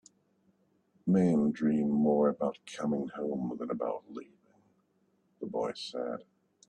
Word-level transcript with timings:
"Men 1.05 1.51
dream 1.51 1.91
more 1.91 2.27
about 2.29 2.57
coming 2.65 3.09
home 3.09 3.55
than 3.59 3.69
about 3.69 4.03
leaving," 4.11 4.63
the 5.39 5.45
boy 5.45 5.73
said. 5.75 6.23